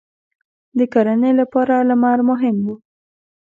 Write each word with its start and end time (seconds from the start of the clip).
•د 0.77 0.79
کرنې 0.93 1.31
لپاره 1.39 1.75
لمر 1.89 2.19
مهم 2.29 2.57
و. 2.65 2.67